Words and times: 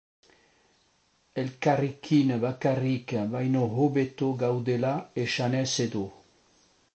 Elkarrekin 1.41 2.33
bakarrik 2.45 3.13
baino 3.35 3.67
hobeto 3.83 4.31
gaudela 4.45 4.95
esanez 5.27 5.69
edo. 5.89 6.03